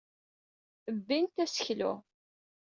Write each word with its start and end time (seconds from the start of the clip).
Bbint 0.97 1.35
aseklu. 1.43 1.91